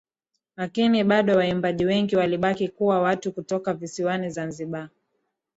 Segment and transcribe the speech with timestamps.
[0.57, 4.89] Lakini bado waimbaji wengi walibaki kuwa watu kutoka visiwani zanzibar